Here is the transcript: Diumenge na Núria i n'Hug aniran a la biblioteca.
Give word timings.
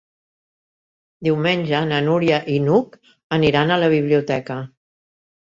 Diumenge 1.27 1.81
na 1.91 1.99
Núria 2.07 2.39
i 2.53 2.57
n'Hug 2.69 2.97
aniran 3.39 3.75
a 3.77 3.81
la 3.85 3.91
biblioteca. 3.97 4.61